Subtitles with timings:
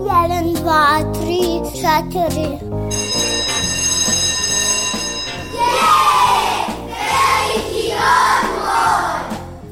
[0.00, 2.58] Jedan, dva, tri, četiri.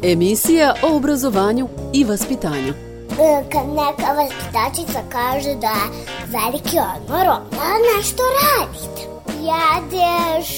[0.02, 2.74] Emisija o obrazovanju i vaspitanju.
[3.20, 5.90] E, Kad neka vaspitačica kaže da je
[6.26, 9.02] veliki odmor, onda nešto radite.
[9.40, 10.48] Jedeš,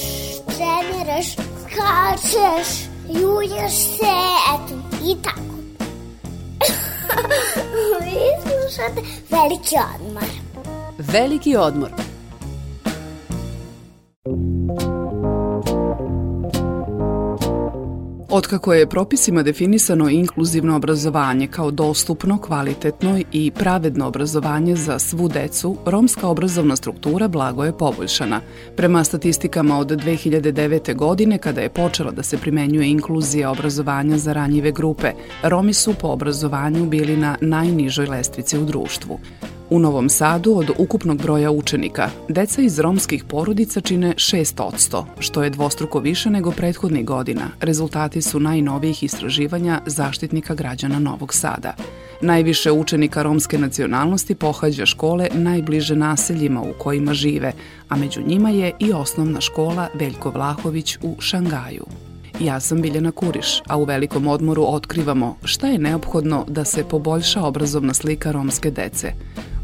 [0.45, 4.17] treniraš, skačeš, julješ se,
[4.55, 4.92] eto,
[8.83, 10.23] slušate veliki odmor.
[10.99, 11.91] Veliki odmor.
[18.35, 25.77] Otkako je propisima definisano inkluzivno obrazovanje kao dostupno, kvalitetno i pravedno obrazovanje za svu decu,
[25.87, 28.41] romska obrazovna struktura blago je poboljšana.
[28.77, 30.95] Prema statistikama od 2009.
[30.95, 36.09] godine, kada je počela da se primenjuje inkluzija obrazovanja za ranjive grupe, Romi su po
[36.09, 39.19] obrazovanju bili na najnižoj lestvici u društvu.
[39.73, 45.51] U Novom Sadu od ukupnog broja učenika, deca iz romskih porodica čine 6%, što je
[45.51, 47.43] dvostruko više nego prethodnih godina.
[47.61, 51.75] Rezultati su najnovijih istraživanja zaštitnika građana Novog Sada.
[52.21, 57.53] Najviše učenika romske nacionalnosti pohađa škole najbliže naseljima u kojima žive,
[57.89, 61.85] a među njima je i osnovna škola Veljko Vlahović u Šangaju.
[62.41, 67.43] Ja sam Biljana Kuriš, a u velikom odmoru otkrivamo šta je neophodno da se poboljša
[67.43, 69.13] obrazovna slika romske dece.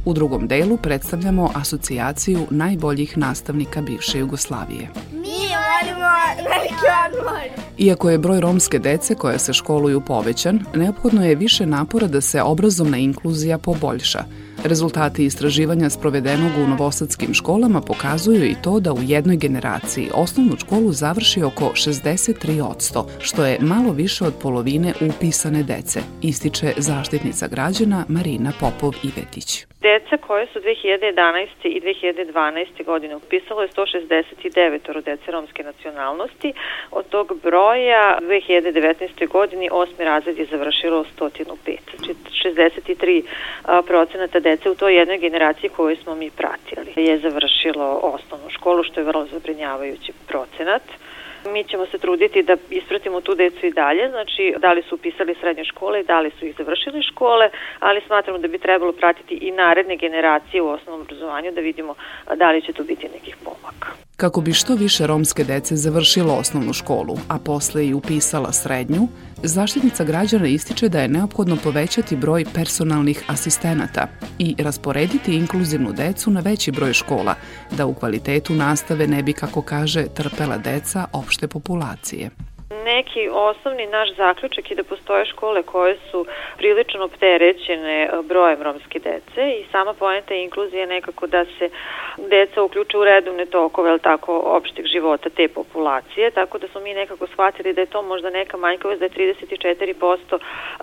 [0.09, 4.89] U drugom delu predstavljamo asocijaciju najboljih nastavnika bivše Jugoslavije.
[5.13, 7.65] Mi volimo veliki odmor.
[7.79, 12.43] Iako je broj romske dece koja se školuju povećan, neophodno je više napora da se
[12.43, 14.25] obrazovna inkluzija poboljša.
[14.65, 20.93] Rezultati istraživanja sprovedenog u novosadskim školama pokazuju i to da u jednoj generaciji osnovnu školu
[20.93, 28.53] završi oko 63%, što je malo više od polovine upisane dece, ističe zaštitnica građana Marina
[28.61, 29.67] Popov-Ivetić.
[29.81, 31.47] Deca koje su 2011.
[31.65, 32.85] i 2012.
[32.85, 36.53] godine upisalo je 169 dece romske nacionalnosti.
[36.91, 39.29] Od tog broja u 2019.
[39.29, 41.77] godini osmi razred je završilo 105.
[41.97, 42.15] Znači
[42.45, 43.23] 63
[43.87, 49.01] procenata dece u toj jednoj generaciji koju smo mi pratili je završilo osnovnu školu, što
[49.01, 50.83] je vrlo zabrinjavajući procenat.
[51.53, 55.37] Mi ćemo se truditi da ispratimo tu decu i dalje, znači da li su upisali
[55.41, 57.51] srednje škole da li su ih završili škole,
[57.81, 61.95] ali smatramo da bi trebalo pratiti i naredne generacije u osnovnom obrazovanju da vidimo
[62.35, 64.08] da li će tu biti nekih pomaka.
[64.21, 69.09] Kako bi što više romske dece završilo osnovnu školu, a posle i upisala srednju,
[69.43, 74.09] zaštitnica građana ističe da je neophodno povećati broj personalnih asistenata
[74.39, 77.35] i rasporediti inkluzivnu decu na veći broj škola,
[77.77, 82.31] da u kvalitetu nastave ne bi, kako kaže, trpela deca opšte populacije.
[82.89, 86.27] Neki osnovni naš zaključak je da postoje škole koje su
[86.57, 91.71] prilično opterećene brojem romske dece i sama poenta inkluzije je nekako da se
[92.17, 96.95] deca uključe u redovne tokove, ali tako, opšteg života te populacije, tako da smo mi
[96.95, 100.39] nekako shvatili da je to možda neka manjkovost, da je 34%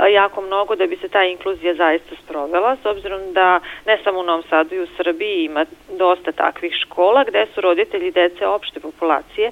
[0.10, 4.24] jako mnogo da bi se ta inkluzija zaista sprovela, s obzirom da ne samo u
[4.24, 5.66] Novom Sadu i u Srbiji ima
[5.98, 9.52] dosta takvih škola gde su roditelji dece opšte populacije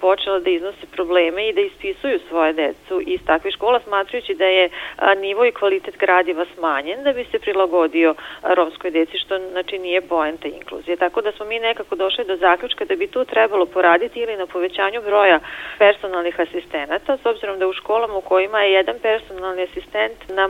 [0.00, 1.60] počela da iznose probleme i da
[1.90, 4.70] ispisuju svoje decu iz takvih škola smatrajući da je
[5.16, 10.48] nivo i kvalitet gradiva smanjen da bi se prilagodio romskoj deci što znači nije poenta
[10.48, 10.96] inkluzije.
[10.96, 14.46] Tako da smo mi nekako došli do zaključka da bi tu trebalo poraditi ili na
[14.46, 15.40] povećanju broja
[15.78, 20.48] personalnih asistenata s obzirom da u školama u kojima je jedan personalni asistent na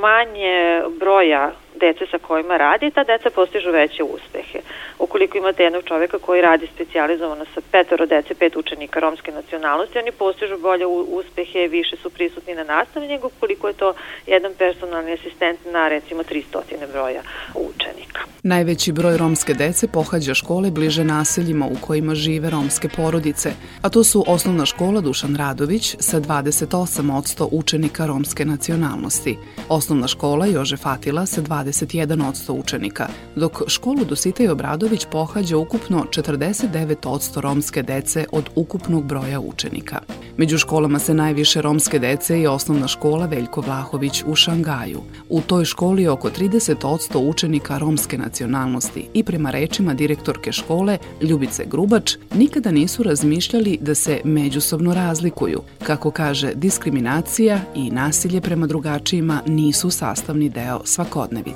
[0.00, 4.58] manje broja dece sa kojima radi, ta deca postižu veće uspehe.
[4.98, 10.12] Ukoliko imate jednog čoveka koji radi specializovano sa petoro dece, pet učenika romske nacionalnosti, oni
[10.12, 13.94] postižu bolje uspehe, više su prisutni na nastavi, nego koliko je to
[14.26, 17.22] jedan personalni asistent na recimo 300 broja
[17.54, 18.20] učenika.
[18.42, 24.04] Najveći broj romske dece pohađa škole bliže naseljima u kojima žive romske porodice, a to
[24.04, 29.38] su osnovna škola Dušan Radović sa 28% učenika romske nacionalnosti,
[29.68, 37.82] osnovna škola Jože Fatila sa 21% učenika, dok školu Dositej Obradović pohađa ukupno 49% romske
[37.82, 39.98] dece od ukupnog broja učenika.
[40.36, 45.00] Među školama se najviše romske dece i osnovna škola Veljko Vlahović u Šangaju.
[45.28, 51.64] U toj školi je oko 30% učenika romske nacionalnosti i prema rečima direktorke škole Ljubice
[51.70, 55.62] Grubač nikada nisu razmišljali da se međusobno razlikuju.
[55.82, 61.51] Kako kaže, diskriminacija i nasilje prema drugačijima nisu sastavni deo svakodnevice.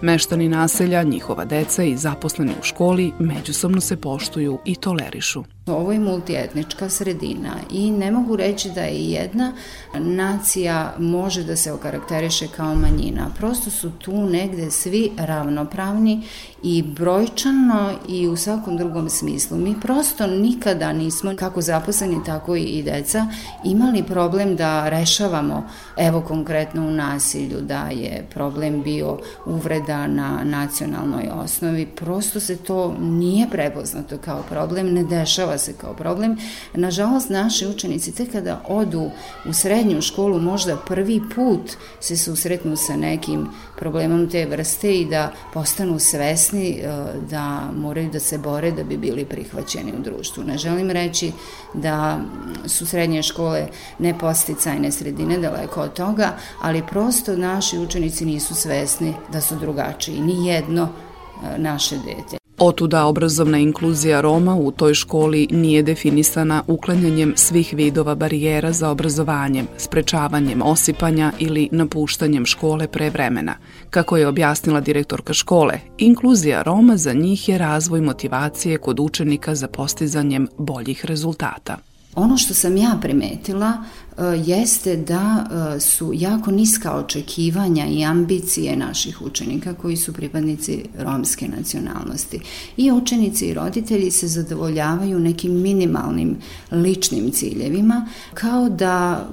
[0.00, 5.44] Meštani naselja, njihova deca i zaposleni u školi međusobno se poštuju i tolerišu.
[5.66, 9.52] Ovo je multietnička sredina i ne mogu reći da je jedna
[9.94, 13.30] nacija može da se okarakteriše kao manjina.
[13.38, 16.22] Prosto su tu negde svi ravnopravni
[16.62, 19.58] i brojčano i u svakom drugom smislu.
[19.58, 23.26] Mi prosto nikada nismo, kako zaposleni, tako i deca,
[23.64, 31.28] imali problem da rešavamo, evo konkretno u nasilju, da je problem bio uvreda na nacionalnoj
[31.32, 31.86] osnovi.
[31.86, 36.36] Prosto se to nije prepoznato kao problem, ne dešava se kao problem.
[36.74, 39.10] Nažalost, naši učenici tek kada odu
[39.48, 43.48] u srednju školu, možda prvi put se susretnu sa nekim
[43.78, 46.88] problemom te vrste i da postanu svesni e,
[47.30, 50.44] da moraju da se bore da bi bili prihvaćeni u društvu.
[50.44, 51.32] Ne želim reći
[51.74, 52.20] da
[52.66, 53.68] su srednje škole
[53.98, 60.20] neposticajne sredine, daleko od toga, ali prosto naši učenici nisu svesni da su drugačiji.
[60.20, 62.45] Ni jedno e, naše dete.
[62.58, 69.66] Otuda obrazovna inkluzija Roma u toj školi nije definisana uklanjanjem svih vidova barijera za obrazovanjem,
[69.76, 73.54] sprečavanjem osipanja ili napuštanjem škole pre vremena.
[73.90, 79.68] Kako je objasnila direktorka škole, inkluzija Roma za njih je razvoj motivacije kod učenika za
[79.68, 81.76] postizanjem boljih rezultata.
[82.16, 83.84] Ono što sam ja primetila
[84.18, 85.46] E, jeste da
[85.76, 92.40] e, su jako niska očekivanja i ambicije naših učenika koji su pripadnici romske nacionalnosti.
[92.76, 96.36] I učenici i roditelji se zadovoljavaju nekim minimalnim
[96.70, 99.28] ličnim ciljevima kao da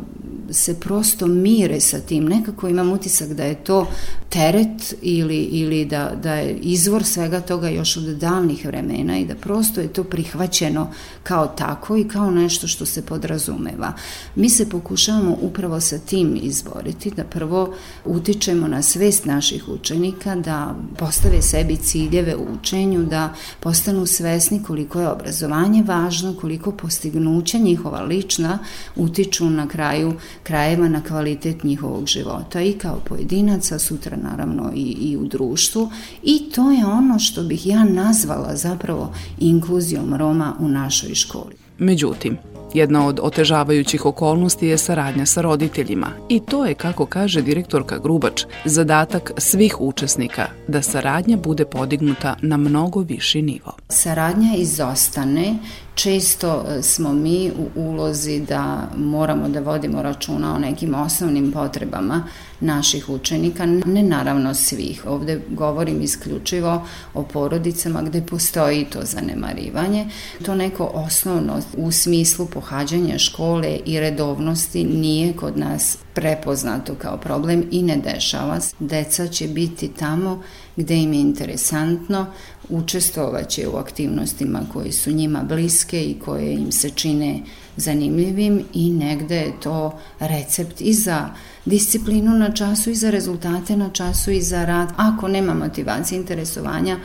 [0.50, 2.26] se prosto mire sa tim.
[2.26, 3.88] Nekako imam utisak da je to
[4.30, 9.36] teret ili, ili da, da je izvor svega toga još od davnih vremena i da
[9.36, 10.92] prosto je to prihvaćeno
[11.24, 13.94] kao tako i kao nešto što se podrazumeva.
[14.36, 17.74] Mi se pokušavamo upravo sa tim izboriti, da prvo
[18.06, 25.02] utičemo na svest naših učenika, da postave sebi ciljeve u učenju, da postanu svesni koliko
[25.02, 28.60] je obrazovanje važno, koliko postignuća njihova lična
[28.96, 30.14] utiču na kraju
[30.44, 35.90] krajeva na kvalitet njihovog života i kao pojedinaca, sutra naravno i, i u društvu
[36.24, 41.56] i to je ono što bih ja nazvala zapravo inkluzijom Roma u našoj školi.
[41.78, 42.38] Međutim,
[42.74, 48.44] Jedna od otežavajućih okolnosti je saradnja sa roditeljima i to je, kako kaže direktorka Grubač,
[48.66, 53.72] zadatak svih učesnika da saradnja bude podignuta na mnogo viši nivo.
[53.90, 55.56] Saradnja izostane
[55.96, 62.24] Često e, smo mi u ulozi da moramo da vodimo računa o nekim osnovnim potrebama
[62.60, 65.06] naših učenika, ne naravno svih.
[65.08, 70.10] Ovde govorim isključivo o porodicama gde postoji to zanemarivanje.
[70.46, 77.64] To neko osnovno u smislu pohađanja škole i redovnosti nije kod nas prepoznato kao problem
[77.72, 78.76] i ne dešava se.
[78.80, 80.42] Deca će biti tamo
[80.76, 82.26] gde im je interesantno,
[82.70, 87.40] učestvovaće u aktivnostima koje su njima bliske i koje im se čine
[87.78, 91.30] zanimljivim i negde je to recept i za
[91.66, 94.90] disciplinu na času i za rezultate na času i za rad.
[94.98, 96.98] Ako nema motivacije interesovanja,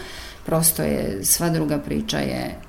[0.47, 2.68] prosto je sva druga priča je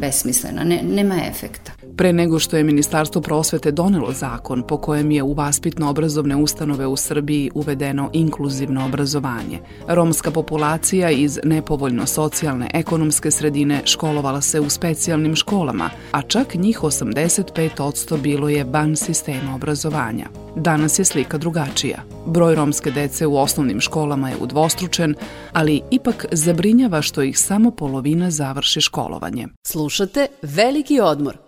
[0.00, 1.72] besmislena, ne, nema efekta.
[1.96, 6.96] Pre nego što je Ministarstvo prosvete donelo zakon po kojem je u vaspitno-obrazovne ustanove u
[6.96, 15.36] Srbiji uvedeno inkluzivno obrazovanje, romska populacija iz nepovoljno socijalne ekonomske sredine školovala se u specijalnim
[15.36, 20.26] školama, a čak njih 85% bilo je ban sistema obrazovanja.
[20.56, 21.98] Danas je slika drugačija.
[22.26, 25.14] Broj romske dece u osnovnim školama je udvostručen,
[25.52, 29.46] ali ipak zabrinjava što ih samo polovina završi školovanje.
[29.66, 31.47] Slušate Veliki odmor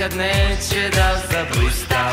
[0.00, 2.09] nikad neće da zablista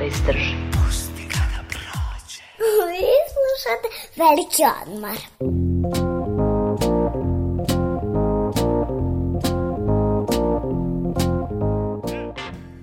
[0.00, 0.54] da izdrži.
[0.72, 2.42] Pusti ga da prođe.
[2.90, 5.18] Vi slušate Veliki odmor.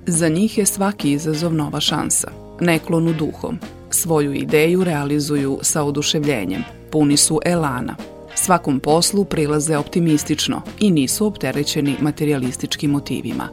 [0.06, 2.32] Za njih je svaki izazov nova šansa.
[2.60, 3.60] Ne klonu duhom.
[3.90, 6.64] Svoju ideju realizuju sa oduševljenjem.
[6.92, 7.96] Puni su elana.
[8.36, 13.50] Svakom poslu prilaze optimistično i nisu opterećeni materialističkim motivima.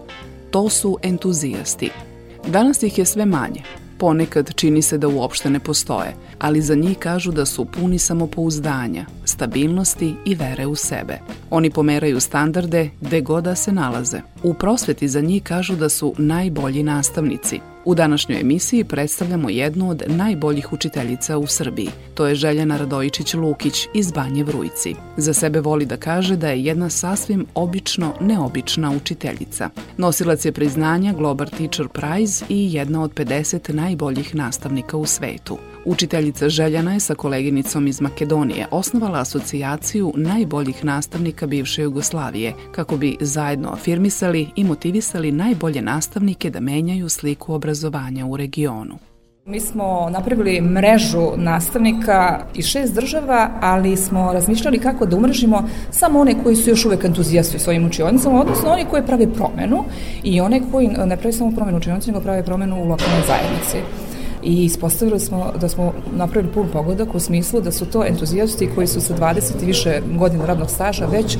[0.50, 1.90] To su entuzijasti.
[2.46, 3.62] Danas ih je sve manje,
[3.98, 9.06] Ponekad čini se da uopšte ne postoje, ali za njih kažu da su puni samopouzdanja,
[9.24, 11.18] stabilnosti i vere u sebe.
[11.50, 14.20] Oni pomeraju standarde gde god da se nalaze.
[14.42, 20.02] U prosveti za njih kažu da su najbolji nastavnici– U današnjoj emisiji predstavljamo jednu od
[20.06, 21.88] najboljih učiteljica u Srbiji.
[22.14, 24.94] To je Željana Radojičić-Lukić iz Banje Vrujci.
[25.16, 29.70] Za sebe voli da kaže da je jedna sasvim obično neobična učiteljica.
[29.96, 35.58] Nosilac je priznanja Global Teacher Prize i jedna od 50 najboljih nastavnika u svetu.
[35.84, 43.16] Učiteljica Željana je sa koleginicom iz Makedonije osnovala asocijaciju najboljih nastavnika bivše Jugoslavije kako bi
[43.20, 48.94] zajedno afirmisali i motivisali najbolje nastavnike da menjaju sliku obrazovanja u regionu.
[49.46, 56.20] Mi smo napravili mrežu nastavnika iz šest država, ali smo razmišljali kako da umrežimo samo
[56.20, 59.84] one koji su još uvek entuzijasti u svojim učionicama, odnosno oni koji prave promenu
[60.22, 63.78] i one koji ne pravi samo promenu učionici, nego prave promenu u lokalnoj zajednici
[64.44, 68.86] i ispostavili smo da smo napravili pun pogodak u smislu da su to entuzijasti koji
[68.86, 71.38] su sa 20 i više godina radnog staža već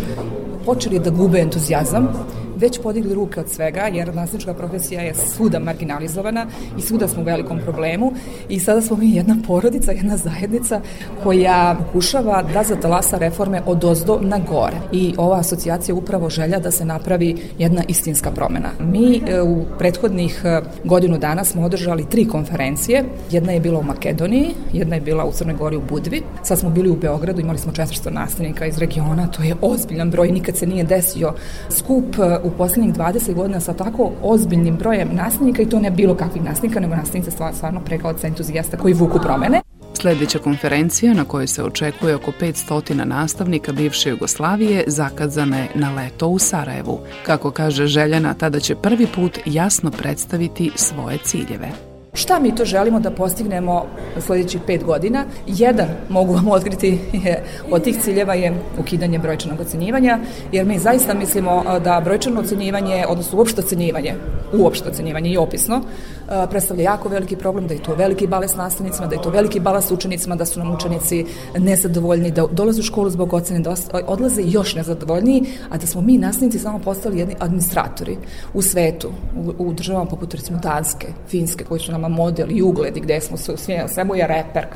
[0.65, 2.09] počeli da gube entuzijazam
[2.57, 6.47] već podigli ruke od svega, jer nastavnička profesija je svuda marginalizovana
[6.79, 8.13] i svuda smo u velikom problemu
[8.49, 10.81] i sada smo mi jedna porodica, jedna zajednica
[11.23, 14.77] koja pokušava da zatalasa reforme od ozdo na gore.
[14.93, 18.71] I ova asocijacija upravo želja da se napravi jedna istinska promena.
[18.81, 23.05] Mi e, u prethodnih e, godinu dana smo održali tri konferencije.
[23.31, 26.23] Jedna je bila u Makedoniji, jedna je bila u Crnoj Gori u Budvi.
[26.43, 30.31] Sad smo bili u Beogradu, imali smo 400 nastavnika iz regiona, to je ozbiljan broj,
[30.31, 31.33] nikad se nije desio
[31.71, 36.15] skup e, u poslednjih 20 godina sa tako ozbiljnim brojem nastavnika i to ne bilo
[36.15, 39.61] kakvih nastavnika, nego nastavnica stvarno pregalaca entuzijasta koji vuku promene.
[39.95, 46.29] Sledeća konferencija na kojoj se očekuje oko 500 nastavnika bivše Jugoslavije zakazana je na leto
[46.29, 47.01] u Sarajevu.
[47.27, 51.94] Kako kaže Željana, tada će prvi put jasno predstaviti svoje ciljeve.
[52.15, 53.87] Šta mi to želimo da postignemo
[54.21, 55.25] sledećih pet godina?
[55.47, 60.19] Jedan, mogu vam otkriti, je, od tih ciljeva je ukidanje brojčanog ocenjivanja,
[60.53, 64.15] jer mi zaista mislimo da brojčano ocenjivanje, odnosno uopšte ocenjivanje,
[64.53, 65.81] uopšte ocenjivanje i opisno,
[66.51, 69.91] predstavlja jako veliki problem, da je to veliki bales nastavnicima, da je to veliki bales
[69.91, 71.27] učenicima, da su nam učenici
[71.59, 73.75] nezadovoljni, da dolaze u školu zbog ocene, da
[74.07, 78.17] odlaze još nezadovoljniji, a da smo mi nastavnici samo postali jedni administratori
[78.55, 82.97] u svetu, u, u državama poput recimo Danske, Finske, koji su nam model i ugled
[82.97, 84.67] i gde smo sve, svemu je reper,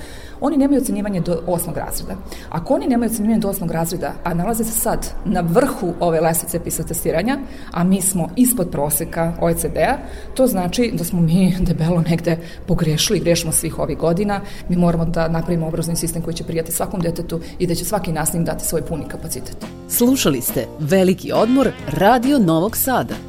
[0.41, 2.15] oni nemaju ocenjivanje do osmog razreda.
[2.51, 6.61] Ako oni nemaju ocenjivanje do osmog razreda, a nalaze se sad na vrhu ove lesice
[6.61, 7.39] PISA testiranja,
[7.73, 9.97] a mi smo ispod proseka OECD-a,
[10.35, 14.41] to znači da smo mi debelo negde pogrešili, grešimo svih ovih godina.
[14.69, 18.13] Mi moramo da napravimo obrazovni sistem koji će prijati svakom detetu i da će svaki
[18.13, 19.67] nastavnik dati svoj puni kapacitet.
[19.89, 23.28] Slušali ste Veliki odmor Radio Novog Sada.